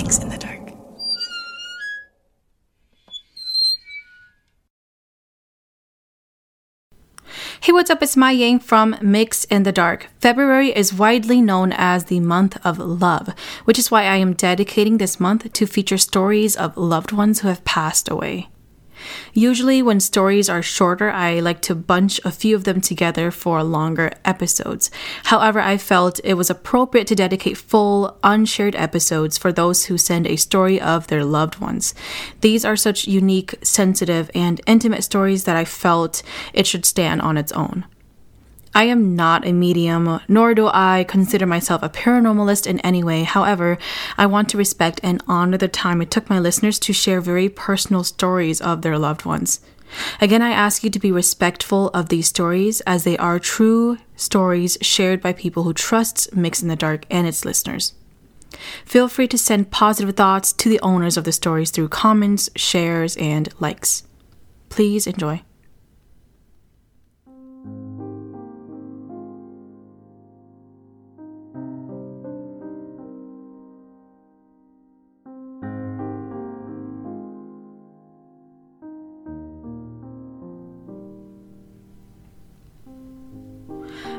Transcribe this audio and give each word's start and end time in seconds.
Mix 0.00 0.18
in 0.18 0.28
the 0.28 0.38
Dark. 0.38 0.70
Hey, 7.60 7.72
what's 7.72 7.90
up? 7.90 8.00
It's 8.00 8.16
Mai 8.16 8.30
Yang 8.30 8.60
from 8.60 8.96
Mix 9.02 9.42
in 9.46 9.64
the 9.64 9.72
Dark. 9.72 10.06
February 10.20 10.68
is 10.68 10.94
widely 10.94 11.40
known 11.40 11.72
as 11.72 12.04
the 12.04 12.20
month 12.20 12.64
of 12.64 12.78
love, 12.78 13.34
which 13.64 13.76
is 13.76 13.90
why 13.90 14.04
I 14.04 14.18
am 14.18 14.34
dedicating 14.34 14.98
this 14.98 15.18
month 15.18 15.52
to 15.52 15.66
feature 15.66 15.98
stories 15.98 16.54
of 16.54 16.76
loved 16.76 17.10
ones 17.10 17.40
who 17.40 17.48
have 17.48 17.64
passed 17.64 18.08
away. 18.08 18.50
Usually, 19.32 19.82
when 19.82 20.00
stories 20.00 20.48
are 20.48 20.62
shorter, 20.62 21.10
I 21.10 21.40
like 21.40 21.60
to 21.62 21.74
bunch 21.74 22.20
a 22.24 22.30
few 22.30 22.56
of 22.56 22.64
them 22.64 22.80
together 22.80 23.30
for 23.30 23.62
longer 23.62 24.12
episodes. 24.24 24.90
However, 25.24 25.60
I 25.60 25.76
felt 25.76 26.20
it 26.24 26.34
was 26.34 26.50
appropriate 26.50 27.06
to 27.08 27.14
dedicate 27.14 27.56
full, 27.56 28.16
unshared 28.22 28.76
episodes 28.76 29.38
for 29.38 29.52
those 29.52 29.86
who 29.86 29.98
send 29.98 30.26
a 30.26 30.36
story 30.36 30.80
of 30.80 31.06
their 31.06 31.24
loved 31.24 31.58
ones. 31.60 31.94
These 32.40 32.64
are 32.64 32.76
such 32.76 33.06
unique, 33.06 33.54
sensitive, 33.62 34.30
and 34.34 34.60
intimate 34.66 35.04
stories 35.04 35.44
that 35.44 35.56
I 35.56 35.64
felt 35.64 36.22
it 36.52 36.66
should 36.66 36.84
stand 36.84 37.22
on 37.22 37.36
its 37.36 37.52
own. 37.52 37.84
I 38.74 38.84
am 38.84 39.16
not 39.16 39.46
a 39.46 39.52
medium, 39.52 40.20
nor 40.28 40.54
do 40.54 40.68
I 40.68 41.04
consider 41.08 41.46
myself 41.46 41.82
a 41.82 41.88
paranormalist 41.88 42.66
in 42.66 42.80
any 42.80 43.02
way. 43.02 43.24
However, 43.24 43.78
I 44.16 44.26
want 44.26 44.48
to 44.50 44.58
respect 44.58 45.00
and 45.02 45.22
honor 45.26 45.56
the 45.56 45.68
time 45.68 46.00
it 46.00 46.10
took 46.10 46.30
my 46.30 46.38
listeners 46.38 46.78
to 46.80 46.92
share 46.92 47.20
very 47.20 47.48
personal 47.48 48.04
stories 48.04 48.60
of 48.60 48.82
their 48.82 48.98
loved 48.98 49.24
ones. 49.24 49.60
Again, 50.20 50.42
I 50.42 50.50
ask 50.50 50.84
you 50.84 50.90
to 50.90 50.98
be 50.98 51.10
respectful 51.10 51.88
of 51.88 52.08
these 52.08 52.28
stories 52.28 52.80
as 52.82 53.04
they 53.04 53.16
are 53.16 53.38
true 53.38 53.98
stories 54.16 54.76
shared 54.82 55.20
by 55.22 55.32
people 55.32 55.62
who 55.62 55.72
trust 55.72 56.34
Mix 56.36 56.62
in 56.62 56.68
the 56.68 56.76
Dark 56.76 57.06
and 57.10 57.26
its 57.26 57.44
listeners. 57.44 57.94
Feel 58.84 59.08
free 59.08 59.28
to 59.28 59.38
send 59.38 59.70
positive 59.70 60.14
thoughts 60.14 60.52
to 60.52 60.68
the 60.68 60.80
owners 60.80 61.16
of 61.16 61.24
the 61.24 61.32
stories 61.32 61.70
through 61.70 61.88
comments, 61.88 62.50
shares, 62.56 63.16
and 63.16 63.48
likes. 63.60 64.04
Please 64.68 65.06
enjoy. 65.06 65.42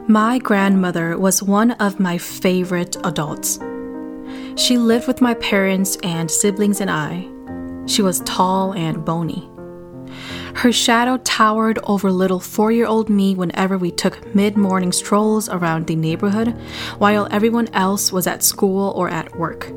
My 0.10 0.40
grandmother 0.40 1.20
was 1.20 1.44
one 1.44 1.70
of 1.74 2.00
my 2.00 2.18
favorite 2.18 2.98
adults. 3.04 3.60
She 4.56 4.76
lived 4.76 5.06
with 5.06 5.22
my 5.22 5.36
parents 5.36 6.00
and 6.02 6.32
siblings 6.32 6.82
and 6.82 6.90
I. 6.90 7.28
She 7.86 8.02
was 8.02 8.22
tall 8.22 8.74
and 8.74 9.06
bony. 9.06 9.48
Her 10.56 10.72
shadow 10.72 11.18
towered 11.18 11.78
over 11.84 12.12
little 12.12 12.40
four 12.40 12.72
year 12.72 12.88
old 12.88 13.08
me 13.08 13.36
whenever 13.36 13.78
we 13.78 13.92
took 13.92 14.34
mid 14.34 14.58
morning 14.58 14.92
strolls 14.92 15.48
around 15.48 15.86
the 15.86 15.96
neighborhood 15.96 16.60
while 16.98 17.28
everyone 17.30 17.68
else 17.74 18.12
was 18.12 18.26
at 18.26 18.42
school 18.42 18.92
or 18.96 19.10
at 19.10 19.38
work. 19.38 19.72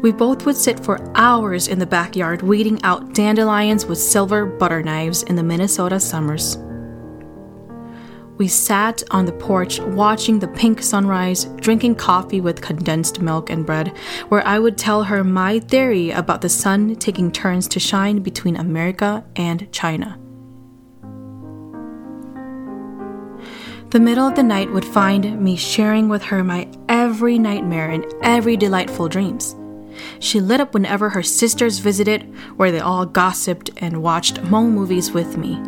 We 0.00 0.12
both 0.12 0.46
would 0.46 0.56
sit 0.56 0.80
for 0.80 0.98
hours 1.14 1.68
in 1.68 1.78
the 1.78 1.84
backyard 1.84 2.40
weeding 2.40 2.82
out 2.84 3.12
dandelions 3.12 3.84
with 3.84 3.98
silver 3.98 4.46
butter 4.46 4.82
knives 4.82 5.24
in 5.24 5.36
the 5.36 5.42
Minnesota 5.42 6.00
summers. 6.00 6.56
We 8.40 8.48
sat 8.48 9.02
on 9.10 9.26
the 9.26 9.32
porch 9.32 9.80
watching 9.80 10.38
the 10.38 10.48
pink 10.48 10.82
sunrise, 10.82 11.44
drinking 11.56 11.96
coffee 11.96 12.40
with 12.40 12.62
condensed 12.62 13.20
milk 13.20 13.50
and 13.50 13.66
bread, 13.66 13.88
where 14.30 14.42
I 14.46 14.58
would 14.58 14.78
tell 14.78 15.02
her 15.02 15.22
my 15.22 15.58
theory 15.58 16.10
about 16.10 16.40
the 16.40 16.48
sun 16.48 16.96
taking 16.96 17.30
turns 17.30 17.68
to 17.68 17.78
shine 17.78 18.20
between 18.20 18.56
America 18.56 19.26
and 19.36 19.70
China. 19.72 20.18
The 23.90 24.00
middle 24.00 24.26
of 24.26 24.36
the 24.36 24.42
night 24.42 24.72
would 24.72 24.86
find 24.86 25.38
me 25.38 25.54
sharing 25.54 26.08
with 26.08 26.22
her 26.22 26.42
my 26.42 26.66
every 26.88 27.38
nightmare 27.38 27.90
and 27.90 28.06
every 28.22 28.56
delightful 28.56 29.08
dreams. 29.08 29.54
She 30.18 30.40
lit 30.40 30.62
up 30.62 30.72
whenever 30.72 31.10
her 31.10 31.22
sisters 31.22 31.78
visited, 31.78 32.22
where 32.56 32.72
they 32.72 32.80
all 32.80 33.04
gossiped 33.04 33.68
and 33.76 34.02
watched 34.02 34.36
Hmong 34.36 34.70
movies 34.70 35.10
with 35.10 35.36
me. 35.36 35.62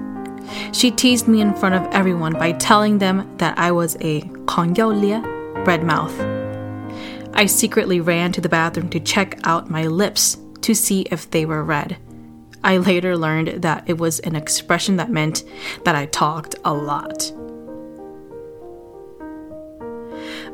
She 0.73 0.91
teased 0.91 1.29
me 1.29 1.41
in 1.41 1.55
front 1.55 1.75
of 1.75 1.93
everyone 1.93 2.33
by 2.33 2.53
telling 2.53 2.99
them 2.99 3.37
that 3.39 3.59
I 3.59 3.73
was 3.73 3.97
a 4.01 4.23
kongyaulia, 4.47 5.67
red 5.67 5.85
mouth. 5.85 6.19
I 7.35 7.47
secretly 7.47 8.01
ran 8.01 8.33
to 8.33 8.41
the 8.41 8.49
bathroom 8.49 8.91
to 8.91 9.01
check 9.01 9.39
out 9.45 9.71
my 9.71 9.87
lips 9.87 10.37
to 10.63 10.75
see 10.75 11.03
if 11.11 11.31
they 11.31 11.45
were 11.45 11.65
red. 11.65 11.97
I 12.65 12.77
later 12.77 13.17
learned 13.17 13.63
that 13.63 13.85
it 13.87 13.99
was 13.99 14.21
an 14.21 14.37
expression 14.37 14.97
that 14.97 15.11
meant 15.11 15.45
that 15.85 15.97
I 15.97 16.07
talked 16.07 16.55
a 16.65 16.73
lot. 16.73 17.33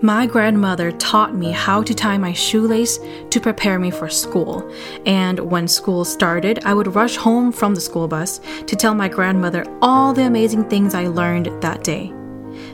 My 0.00 0.26
grandmother 0.26 0.92
taught 0.92 1.34
me 1.34 1.50
how 1.50 1.82
to 1.82 1.92
tie 1.92 2.18
my 2.18 2.32
shoelace 2.32 3.00
to 3.30 3.40
prepare 3.40 3.80
me 3.80 3.90
for 3.90 4.08
school, 4.08 4.72
and 5.04 5.40
when 5.40 5.66
school 5.66 6.04
started, 6.04 6.60
I 6.64 6.72
would 6.72 6.94
rush 6.94 7.16
home 7.16 7.50
from 7.50 7.74
the 7.74 7.80
school 7.80 8.06
bus 8.06 8.40
to 8.66 8.76
tell 8.76 8.94
my 8.94 9.08
grandmother 9.08 9.64
all 9.82 10.12
the 10.12 10.22
amazing 10.22 10.68
things 10.68 10.94
I 10.94 11.08
learned 11.08 11.46
that 11.62 11.82
day 11.82 12.12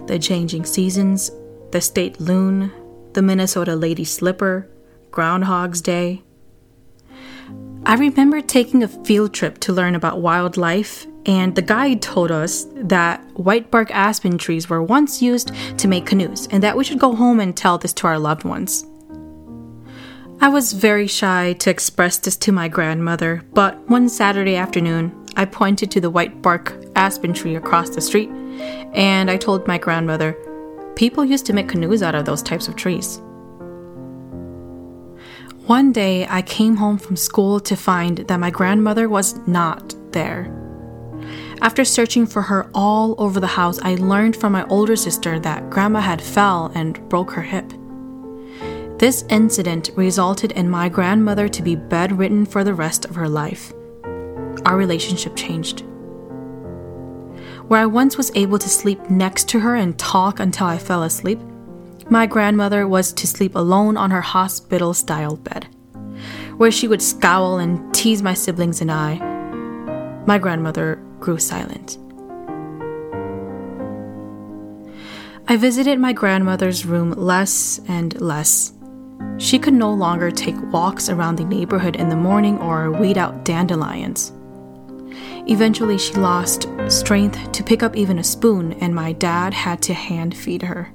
the 0.07 0.19
changing 0.19 0.67
seasons, 0.67 1.31
the 1.71 1.81
state 1.81 2.21
loon, 2.21 2.71
the 3.15 3.23
Minnesota 3.23 3.75
lady 3.75 4.05
slipper, 4.05 4.69
Groundhog's 5.11 5.81
Day. 5.81 6.23
I 7.87 7.95
remember 7.95 8.43
taking 8.43 8.83
a 8.83 8.89
field 8.89 9.33
trip 9.33 9.59
to 9.61 9.73
learn 9.73 9.95
about 9.95 10.21
wildlife 10.21 11.07
and 11.27 11.55
the 11.55 11.63
guide 11.63 12.03
told 12.03 12.31
us 12.31 12.67
that 12.75 13.21
white 13.35 13.71
bark 13.71 13.91
aspen 13.91 14.39
trees 14.39 14.69
were 14.69 14.83
once 14.83 15.23
used 15.23 15.53
to 15.79 15.89
make 15.89 16.07
canoes 16.07 16.47
and 16.51 16.63
that 16.63 16.77
we 16.77 16.85
should 16.85 16.99
go 16.99 17.15
home 17.15 17.41
and 17.41 17.57
tell 17.57 17.79
this 17.79 17.93
to 17.95 18.07
our 18.07 18.19
loved 18.19 18.45
ones. 18.45 18.87
I 20.41 20.49
was 20.49 20.73
very 20.73 21.07
shy 21.07 21.55
to 21.55 21.71
express 21.71 22.19
this 22.19 22.37
to 22.39 22.53
my 22.53 22.69
grandmother, 22.69 23.43
but 23.55 23.79
one 23.89 24.09
Saturday 24.09 24.57
afternoon, 24.57 25.15
I 25.37 25.47
pointed 25.47 25.91
to 25.93 26.01
the 26.01 26.11
white 26.11 26.43
bark 26.43 26.75
aspen 26.97 27.33
tree 27.33 27.57
across 27.57 27.91
the 27.91 28.01
street 28.01 28.29
and 28.93 29.31
I 29.31 29.37
told 29.37 29.67
my 29.67 29.79
grandmother, 29.79 30.37
people 30.97 31.25
used 31.25 31.47
to 31.47 31.53
make 31.53 31.69
canoes 31.69 32.03
out 32.03 32.15
of 32.15 32.25
those 32.25 32.43
types 32.43 32.69
of 32.69 32.77
trees. 32.77 33.21
One 35.67 35.93
day, 35.93 36.27
I 36.29 36.43
came 36.43 36.77
home 36.77 36.99
from 36.99 37.17
school 37.17 37.59
to 37.61 37.75
find 37.75 38.19
that 38.19 38.39
my 38.39 38.51
grandmother 38.51 39.09
was 39.09 39.35
not 39.47 39.95
there. 40.13 40.64
After 41.65 41.83
searching 41.83 42.27
for 42.27 42.43
her 42.43 42.69
all 42.75 43.15
over 43.17 43.41
the 43.41 43.47
house, 43.47 43.79
I 43.81 43.95
learned 43.95 44.37
from 44.37 44.53
my 44.53 44.67
older 44.67 44.97
sister 44.97 45.41
that 45.41 45.71
grandma 45.71 46.01
had 46.01 46.21
fell 46.21 46.71
and 46.75 47.09
broke 47.09 47.31
her 47.31 47.41
hip. 47.41 47.73
This 48.99 49.25
incident 49.31 49.89
resulted 49.97 50.53
in 50.53 50.69
my 50.69 50.91
grandmother 50.91 51.49
to 51.49 51.63
be 51.63 51.75
bedridden 51.75 52.45
for 52.45 52.65
the 52.65 52.75
rest 52.75 53.07
of 53.07 53.15
her 53.15 53.31
life. 53.31 53.73
Our 54.67 54.77
relationship 54.77 55.37
changed. 55.37 55.85
Where 57.69 57.81
I 57.81 57.87
once 57.87 58.19
was 58.19 58.31
able 58.35 58.59
to 58.59 58.69
sleep 58.69 59.01
next 59.09 59.49
to 59.49 59.61
her 59.61 59.75
and 59.75 59.99
talk 59.99 60.41
until 60.41 60.67
I 60.67 60.77
fell 60.77 61.03
asleep, 61.03 61.41
my 62.11 62.27
grandmother 62.27 62.87
was 62.87 63.11
to 63.15 63.27
sleep 63.27 63.55
alone 63.55 63.97
on 63.97 64.11
her 64.11 64.21
hospital 64.21 64.93
style 64.93 65.37
bed, 65.37 65.67
where 66.59 66.71
she 66.71 66.89
would 66.89 67.01
scowl 67.01 67.57
and 67.57 67.95
tease 67.95 68.23
my 68.23 68.35
siblings 68.35 68.83
and 68.83 68.93
I. 68.93 69.17
My 70.27 70.37
grandmother 70.39 71.03
grew 71.25 71.39
silent. 71.39 71.97
I 75.49 75.57
visited 75.57 75.99
my 75.99 76.13
grandmother's 76.13 76.85
room 76.85 77.13
less 77.13 77.81
and 77.89 78.21
less. 78.21 78.75
She 79.39 79.59
could 79.59 79.73
no 79.73 79.91
longer 79.93 80.31
take 80.31 80.71
walks 80.71 81.09
around 81.09 81.37
the 81.37 81.47
neighborhood 81.47 81.97
in 81.97 82.11
the 82.11 82.25
morning 82.29 82.59
or 82.59 82.91
weed 82.91 83.17
out 83.17 83.43
dandelions. 83.43 84.33
Eventually, 85.47 85.97
she 85.97 86.13
lost 86.15 86.69
strength 86.89 87.53
to 87.53 87.65
pick 87.65 87.83
up 87.83 87.97
even 87.97 88.19
a 88.19 88.25
spoon, 88.25 88.75
and 88.75 88.95
my 88.95 89.13
dad 89.13 89.55
had 89.55 89.81
to 89.83 89.95
hand 89.95 90.37
feed 90.37 90.63
her. 90.63 90.93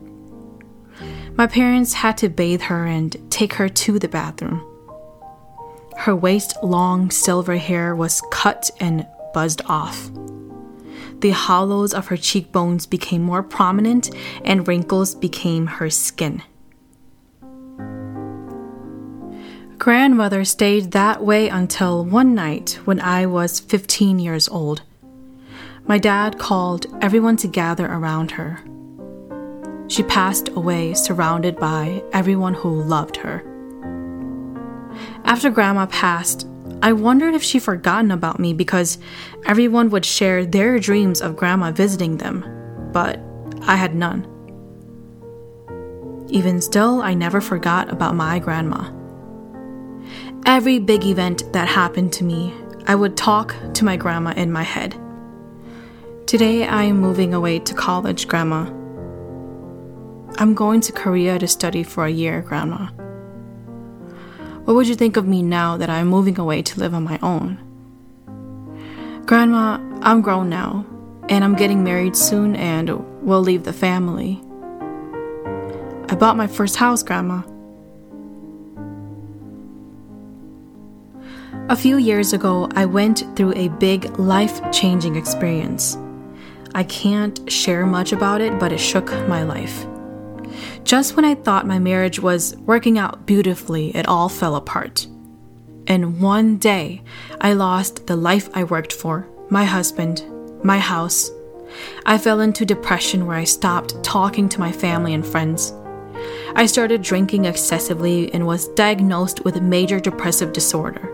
My 1.38 1.48
parents 1.48 1.94
had 1.94 2.18
to 2.18 2.30
bathe 2.30 2.62
her 2.62 2.86
and 2.86 3.15
take 3.31 3.53
her 3.53 3.69
to 3.69 3.98
the 3.98 4.07
bathroom. 4.07 4.63
Her 5.98 6.15
waist 6.15 6.56
long 6.63 7.09
silver 7.09 7.57
hair 7.57 7.95
was 7.95 8.21
cut 8.31 8.69
and 8.80 9.07
buzzed 9.33 9.62
off. 9.68 10.09
The 11.19 11.31
hollows 11.31 11.94
of 11.94 12.07
her 12.07 12.18
cheekbones 12.18 12.86
became 12.86 13.21
more 13.21 13.44
prominent, 13.44 14.10
and 14.45 14.68
wrinkles 14.68 15.16
became 15.16 15.68
her 15.68 15.89
skin. 15.89 16.44
Grandmother 19.77 20.44
stayed 20.44 20.92
that 20.92 21.24
way 21.24 21.48
until 21.50 22.04
one 22.04 22.36
night 22.36 22.80
when 22.83 23.00
I 23.00 23.25
was 23.25 23.60
15 23.60 24.19
years 24.19 24.50
old. 24.50 24.81
My 25.88 25.98
dad 25.98 26.38
called 26.38 26.86
everyone 27.01 27.38
to 27.38 27.48
gather 27.48 27.86
around 27.86 28.31
her. 28.31 28.62
She 29.88 30.04
passed 30.04 30.50
away 30.50 30.94
surrounded 30.94 31.57
by 31.57 32.04
everyone 32.13 32.54
who 32.54 32.83
loved 32.83 33.18
her. 33.18 33.44
After 35.24 35.50
Grandma 35.50 35.86
passed, 35.88 36.45
I 36.81 36.93
wondered 36.93 37.33
if 37.33 37.43
she'd 37.43 37.63
forgotten 37.63 38.11
about 38.11 38.39
me 38.39 38.53
because 38.53 38.97
everyone 39.45 39.89
would 39.89 40.05
share 40.05 40.45
their 40.45 40.79
dreams 40.79 41.21
of 41.21 41.35
Grandma 41.35 41.71
visiting 41.71 42.17
them, 42.17 42.45
but 42.93 43.19
I 43.63 43.75
had 43.75 43.95
none. 43.95 44.25
Even 46.29 46.61
still, 46.61 47.01
I 47.01 47.15
never 47.15 47.41
forgot 47.41 47.91
about 47.91 48.15
my 48.15 48.39
grandma. 48.39 48.91
Every 50.45 50.79
big 50.79 51.03
event 51.03 51.51
that 51.53 51.67
happened 51.67 52.13
to 52.13 52.23
me, 52.23 52.53
I 52.85 52.95
would 52.95 53.17
talk 53.17 53.55
to 53.73 53.83
my 53.83 53.97
grandma 53.97 54.31
in 54.31 54.51
my 54.51 54.63
head. 54.63 54.95
Today, 56.27 56.67
I 56.67 56.83
am 56.83 56.99
moving 56.99 57.33
away 57.33 57.59
to 57.59 57.73
college, 57.73 58.27
Grandma. 58.27 58.69
I'm 60.37 60.53
going 60.53 60.81
to 60.81 60.91
Korea 60.91 61.39
to 61.39 61.47
study 61.47 61.83
for 61.83 62.05
a 62.05 62.11
year, 62.11 62.41
Grandma. 62.41 62.89
What 64.69 64.75
would 64.75 64.88
you 64.88 64.94
think 64.94 65.18
of 65.18 65.27
me 65.27 65.42
now 65.42 65.77
that 65.77 65.89
I'm 65.89 66.06
moving 66.10 66.38
away 66.38 66.62
to 66.62 66.80
live 66.80 66.94
on 66.94 67.04
my 67.04 67.18
own? 67.24 67.57
Grandma, 69.25 69.80
I'm 70.04 70.21
grown 70.21 70.48
now, 70.48 70.86
and 71.27 71.44
I'm 71.44 71.56
getting 71.56 71.83
married 71.83 72.16
soon 72.16 72.56
and 72.56 72.88
will 73.25 73.42
leave 73.42 73.63
the 73.63 73.74
family. 73.74 74.39
I 76.07 76.13
bought 76.13 76.38
my 76.38 76.45
first 76.45 76.75
house, 76.75 77.01
Grandma. 77.01 77.42
A 81.69 81.75
few 81.75 81.98
years 81.98 82.31
ago, 82.33 82.69
I 82.75 82.86
went 82.86 83.24
through 83.36 83.54
a 83.56 83.69
big 83.69 84.19
life 84.19 84.62
changing 84.72 85.15
experience. 85.15 85.98
I 86.75 86.83
can't 86.83 87.51
share 87.51 87.88
much 87.88 88.12
about 88.12 88.39
it, 88.39 88.60
but 88.60 88.72
it 88.72 88.80
shook 88.80 89.12
my 89.27 89.42
life. 89.42 89.88
Just 90.89 91.15
when 91.15 91.24
I 91.24 91.36
thought 91.36 91.68
my 91.68 91.77
marriage 91.77 92.19
was 92.19 92.57
working 92.65 92.97
out 92.97 93.27
beautifully, 93.27 93.95
it 93.95 94.07
all 94.07 94.27
fell 94.27 94.56
apart. 94.56 95.06
In 95.86 96.19
one 96.19 96.57
day, 96.57 97.03
I 97.39 97.53
lost 97.53 98.07
the 98.07 98.15
life 98.15 98.50
I 98.56 98.63
worked 98.63 98.94
for, 98.94 99.27
my 99.51 99.65
husband, 99.65 100.25
my 100.63 100.80
house. 100.80 101.30
I 102.07 102.18
fell 102.18 102.39
into 102.39 102.65
depression 102.65 103.27
where 103.27 103.38
I 103.38 103.44
stopped 103.44 104.03
talking 104.03 104.50
to 104.50 104.59
my 104.59 104.71
family 104.71 105.13
and 105.13 105.24
friends. 105.24 105.75
I 106.56 106.65
started 106.65 107.03
drinking 107.03 107.45
excessively 107.45 108.33
and 108.33 108.47
was 108.47 108.69
diagnosed 108.69 109.45
with 109.45 109.62
major 109.62 110.00
depressive 110.00 110.53
disorder. 110.53 111.07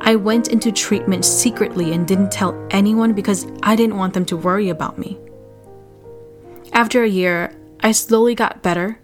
I 0.00 0.16
went 0.16 0.48
into 0.48 0.72
treatment 0.72 1.26
secretly 1.26 1.92
and 1.92 2.08
didn't 2.08 2.32
tell 2.32 2.66
anyone 2.70 3.12
because 3.12 3.46
I 3.62 3.76
didn't 3.76 3.98
want 3.98 4.14
them 4.14 4.24
to 4.24 4.36
worry 4.38 4.70
about 4.70 4.96
me. 4.96 5.18
After 6.72 7.02
a 7.02 7.06
year, 7.06 7.54
I 7.82 7.92
slowly 7.92 8.34
got 8.34 8.62
better. 8.62 9.00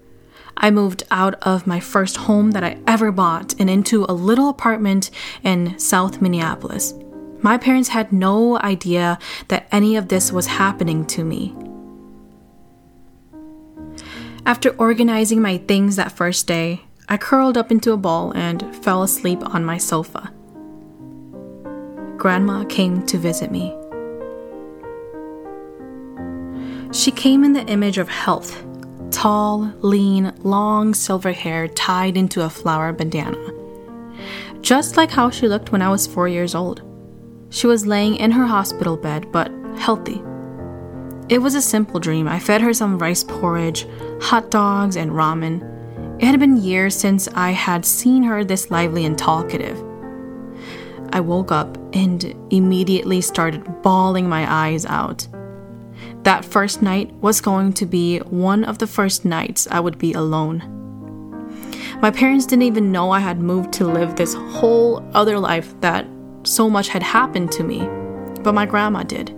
I 0.57 0.71
moved 0.71 1.03
out 1.11 1.35
of 1.43 1.67
my 1.67 1.81
first 1.81 2.17
home 2.17 2.53
that 2.53 2.65
I 2.65 2.79
ever 2.87 3.13
bought 3.13 3.55
and 3.59 3.69
into 3.69 4.05
a 4.09 4.13
little 4.13 4.49
apartment 4.49 5.11
in 5.43 5.79
South 5.79 6.21
Minneapolis. 6.23 6.95
My 7.43 7.59
parents 7.59 7.91
had 7.91 8.13
no 8.13 8.59
idea 8.59 9.19
that 9.49 9.69
any 9.71 9.97
of 9.97 10.09
this 10.09 10.33
was 10.33 10.47
happening 10.47 11.07
to 11.07 11.25
me. 11.25 11.55
After 14.47 14.71
organizing 14.77 15.43
my 15.43 15.59
things 15.59 15.97
that 15.97 16.13
first 16.13 16.47
day, 16.47 16.83
I 17.09 17.17
curled 17.17 17.57
up 17.57 17.71
into 17.71 17.93
a 17.93 17.97
ball 17.97 18.33
and 18.33 18.75
fell 18.77 19.03
asleep 19.03 19.41
on 19.55 19.65
my 19.65 19.79
sofa. 19.79 20.33
Grandma 22.17 22.65
came 22.65 23.05
to 23.07 23.19
visit 23.19 23.51
me. 23.51 23.75
She 27.07 27.13
came 27.13 27.45
in 27.45 27.53
the 27.53 27.65
image 27.67 27.99
of 27.99 28.09
health 28.09 28.65
tall, 29.13 29.73
lean, 29.81 30.35
long 30.39 30.93
silver 30.93 31.31
hair 31.31 31.69
tied 31.69 32.17
into 32.17 32.43
a 32.43 32.51
flower 32.51 32.93
bandana. 32.93 33.39
Just 34.61 34.97
like 34.97 35.13
how 35.13 35.31
she 35.31 35.47
looked 35.47 35.71
when 35.71 35.83
I 35.83 35.89
was 35.89 36.09
four 36.09 36.27
years 36.27 36.57
old. 36.57 36.83
She 37.51 37.69
was 37.69 37.87
laying 37.87 38.17
in 38.17 38.33
her 38.33 38.45
hospital 38.45 38.97
bed, 38.97 39.31
but 39.31 39.53
healthy. 39.79 40.21
It 41.29 41.39
was 41.39 41.55
a 41.55 41.63
simple 41.63 42.01
dream. 42.01 42.27
I 42.27 42.41
fed 42.41 42.61
her 42.61 42.75
some 42.75 42.99
rice 42.99 43.23
porridge, 43.23 43.87
hot 44.21 44.51
dogs, 44.51 44.97
and 44.97 45.13
ramen. 45.13 45.63
It 46.21 46.27
had 46.27 46.41
been 46.41 46.57
years 46.57 46.97
since 46.97 47.29
I 47.37 47.53
had 47.53 47.87
seen 47.87 48.25
her 48.25 48.43
this 48.43 48.73
lively 48.73 49.05
and 49.05 49.17
talkative. 49.17 49.79
I 51.13 51.21
woke 51.21 51.53
up 51.53 51.79
and 51.95 52.35
immediately 52.51 53.21
started 53.21 53.83
bawling 53.83 54.29
my 54.29 54.53
eyes 54.53 54.85
out. 54.87 55.29
That 56.27 56.45
first 56.45 56.83
night 56.83 57.15
was 57.21 57.41
going 57.41 57.73
to 57.75 57.87
be 57.87 58.19
one 58.19 58.65
of 58.65 58.79
the 58.79 58.89
first 58.89 59.25
nights 59.25 59.69
I 59.71 59.79
would 59.79 59.97
be 59.97 60.13
alone. 60.13 60.59
My 62.03 62.11
parents 62.11 62.47
didn't 62.47 62.65
even 62.65 62.91
know 62.91 63.13
I 63.13 63.21
had 63.21 63.39
moved 63.39 63.73
to 63.75 63.85
live 63.87 64.17
this 64.17 64.35
whole 64.35 65.09
other 65.15 65.39
life 65.39 65.81
that 65.83 66.05
so 66.43 66.69
much 66.69 66.89
had 66.89 67.05
happened 67.05 67.53
to 67.53 67.63
me, 67.63 67.87
but 68.43 68.57
my 68.57 68.67
grandma 68.67 69.05
did. 69.05 69.33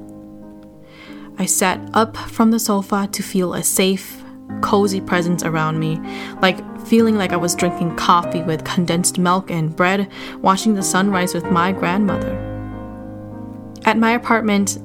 I 1.37 1.45
sat 1.45 1.79
up 1.93 2.17
from 2.17 2.53
the 2.53 2.59
sofa 2.59 3.07
to 3.13 3.23
feel 3.23 3.53
a 3.53 3.63
safe, 3.63 4.25
cozy 4.63 5.03
presence 5.03 5.43
around 5.43 5.79
me, 5.79 6.01
like 6.41 6.59
feeling 6.87 7.19
like 7.19 7.35
I 7.35 7.37
was 7.37 7.55
drinking 7.55 7.97
coffee 7.97 8.43
with 8.43 8.65
condensed 8.65 9.19
milk 9.19 9.51
and 9.51 9.77
bread, 9.77 10.11
watching 10.41 10.73
the 10.73 10.83
sunrise 10.83 11.35
with 11.35 11.51
my 11.51 11.71
grandmother. 11.71 12.33
At 13.85 13.99
my 13.99 14.13
apartment, 14.13 14.79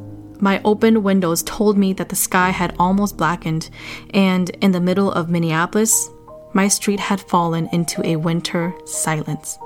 my 0.44 0.62
open 0.66 1.04
windows 1.04 1.42
told 1.44 1.78
me 1.78 1.94
that 1.94 2.10
the 2.10 2.18
sky 2.18 2.50
had 2.50 2.76
almost 2.78 3.16
blackened, 3.16 3.70
and 4.14 4.50
in 4.62 4.74
the 4.74 4.82
middle 4.82 5.10
of 5.10 5.30
Minneapolis, 5.30 6.10
my 6.52 6.68
street 6.68 7.00
had 7.00 7.22
fallen 7.22 7.70
into 7.72 8.06
a 8.06 8.18
winter 8.18 8.76
silence. 8.84 9.58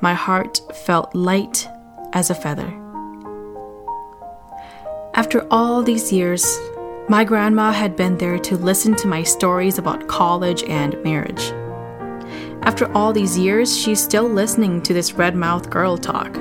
My 0.00 0.12
heart 0.12 0.60
felt 0.84 1.14
light 1.14 1.68
as 2.12 2.30
a 2.30 2.34
feather. 2.34 2.68
After 5.14 5.46
all 5.52 5.84
these 5.84 6.12
years, 6.12 6.44
my 7.08 7.22
grandma 7.22 7.70
had 7.70 7.94
been 7.94 8.18
there 8.18 8.40
to 8.40 8.56
listen 8.56 8.96
to 8.96 9.06
my 9.06 9.22
stories 9.22 9.78
about 9.78 10.08
college 10.08 10.64
and 10.64 11.00
marriage. 11.04 11.52
After 12.62 12.92
all 12.92 13.12
these 13.12 13.38
years, 13.38 13.78
she's 13.78 14.02
still 14.02 14.28
listening 14.28 14.82
to 14.82 14.92
this 14.92 15.12
red 15.12 15.36
mouthed 15.36 15.70
girl 15.70 15.96
talk. 15.96 16.36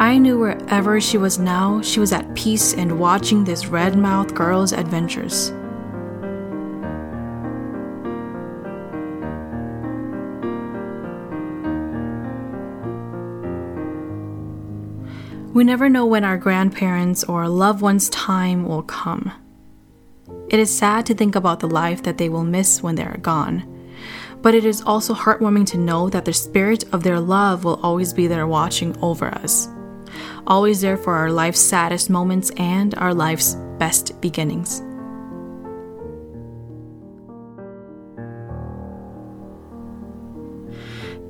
I 0.00 0.16
knew 0.16 0.38
wherever 0.38 0.98
she 0.98 1.18
was 1.18 1.38
now, 1.38 1.82
she 1.82 2.00
was 2.00 2.10
at 2.10 2.34
peace 2.34 2.72
and 2.72 2.98
watching 2.98 3.44
this 3.44 3.66
red 3.66 3.98
mouthed 3.98 4.34
girl's 4.34 4.72
adventures. 4.72 5.52
We 15.52 15.64
never 15.64 15.90
know 15.90 16.06
when 16.06 16.24
our 16.24 16.38
grandparents' 16.38 17.24
or 17.24 17.46
loved 17.46 17.82
ones' 17.82 18.08
time 18.08 18.64
will 18.64 18.82
come. 18.82 19.30
It 20.48 20.58
is 20.58 20.74
sad 20.74 21.04
to 21.06 21.14
think 21.14 21.36
about 21.36 21.60
the 21.60 21.68
life 21.68 22.02
that 22.04 22.16
they 22.16 22.30
will 22.30 22.44
miss 22.44 22.82
when 22.82 22.94
they 22.94 23.04
are 23.04 23.18
gone, 23.18 23.64
but 24.40 24.54
it 24.54 24.64
is 24.64 24.80
also 24.80 25.12
heartwarming 25.12 25.66
to 25.66 25.76
know 25.76 26.08
that 26.08 26.24
the 26.24 26.32
spirit 26.32 26.84
of 26.94 27.02
their 27.02 27.20
love 27.20 27.64
will 27.64 27.78
always 27.82 28.14
be 28.14 28.26
there 28.26 28.46
watching 28.46 28.96
over 29.02 29.26
us 29.26 29.68
always 30.46 30.80
there 30.80 30.96
for 30.96 31.14
our 31.14 31.30
life's 31.30 31.60
saddest 31.60 32.10
moments 32.10 32.50
and 32.56 32.94
our 32.96 33.14
life's 33.14 33.54
best 33.78 34.20
beginnings. 34.20 34.82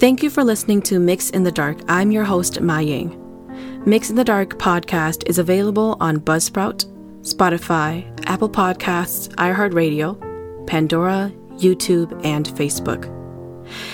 Thank 0.00 0.22
you 0.22 0.30
for 0.30 0.42
listening 0.42 0.80
to 0.82 0.98
Mix 0.98 1.28
in 1.28 1.42
the 1.42 1.52
Dark. 1.52 1.78
I'm 1.86 2.10
your 2.10 2.24
host, 2.24 2.60
Mai 2.62 2.80
Yang. 2.80 3.82
Mix 3.84 4.08
in 4.08 4.16
the 4.16 4.24
Dark 4.24 4.58
podcast 4.58 5.28
is 5.28 5.38
available 5.38 5.98
on 6.00 6.20
Buzzsprout, 6.20 6.86
Spotify, 7.20 8.10
Apple 8.26 8.48
Podcasts, 8.48 9.28
iHeartRadio, 9.34 10.66
Pandora, 10.66 11.30
YouTube, 11.56 12.18
and 12.24 12.46
Facebook. 12.46 13.19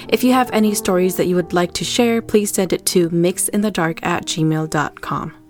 If 0.09 0.25
you 0.25 0.33
have 0.33 0.50
any 0.52 0.75
stories 0.75 1.16
that 1.16 1.26
you 1.26 1.37
would 1.37 1.52
like 1.52 1.73
to 1.75 1.85
share, 1.85 2.23
please 2.23 2.52
send 2.52 2.73
it 2.73 2.87
to 2.87 3.11
mixinthedark 3.11 4.00
at 4.02 4.26
gmail.com. 4.26 5.46